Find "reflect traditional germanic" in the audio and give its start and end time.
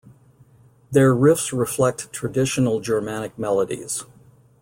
1.55-3.37